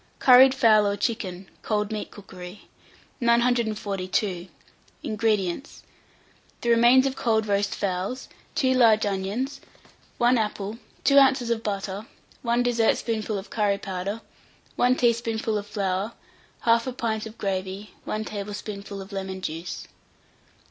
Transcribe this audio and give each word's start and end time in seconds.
]CURRIED 0.25 0.55
FOWL 0.55 0.87
OR 0.87 0.97
CHICKEN 0.97 1.47
(Cold 1.61 1.91
Meat 1.91 2.09
Cookery). 2.09 2.67
942. 3.19 4.47
INGREDIENTS. 5.03 5.83
The 6.61 6.69
remains 6.71 7.05
of 7.05 7.15
cold 7.15 7.45
roast 7.45 7.75
fowls, 7.75 8.27
2 8.55 8.73
large 8.73 9.05
onions, 9.05 9.61
1 10.17 10.39
apple, 10.39 10.79
2 11.03 11.19
oz. 11.19 11.51
of 11.51 11.61
butter, 11.61 12.07
1 12.41 12.63
dessertspoonful 12.63 13.37
of 13.37 13.51
curry 13.51 13.77
powder, 13.77 14.21
1 14.75 14.95
teaspoonful 14.95 15.55
of 15.59 15.67
flour, 15.67 16.13
1/2 16.65 16.97
pint 16.97 17.27
of 17.27 17.37
gravy, 17.37 17.91
1 18.05 18.25
tablespoonful 18.25 18.99
of 19.03 19.11
lemon 19.11 19.39
juice. 19.39 19.87